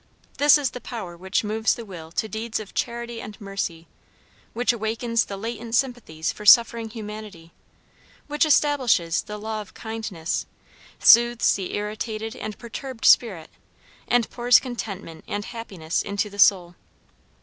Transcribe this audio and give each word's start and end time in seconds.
This 0.39 0.57
is 0.57 0.71
the 0.71 0.81
power 0.81 1.15
which 1.15 1.43
moves 1.43 1.75
the 1.75 1.85
will 1.85 2.11
to 2.13 2.27
deeds 2.27 2.59
of 2.59 2.73
charity 2.73 3.21
and 3.21 3.39
mercy, 3.39 3.87
which 4.53 4.73
awakens 4.73 5.25
the 5.25 5.37
latent 5.37 5.75
sympathies 5.75 6.31
for 6.31 6.43
suffering 6.43 6.89
humanity, 6.89 7.51
which 8.25 8.43
establishes 8.43 9.21
the 9.21 9.37
law 9.37 9.61
of 9.61 9.75
kindness, 9.75 10.47
soothes 10.97 11.53
the 11.55 11.75
irritated 11.75 12.35
and 12.35 12.57
perturbed 12.57 13.05
spirit, 13.05 13.51
and 14.07 14.27
pours 14.31 14.59
contentment 14.59 15.23
and 15.27 15.45
happiness 15.45 16.01
into 16.01 16.31
the 16.31 16.39
soul. 16.39 16.73